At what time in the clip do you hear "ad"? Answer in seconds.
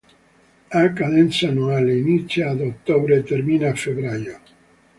2.49-2.61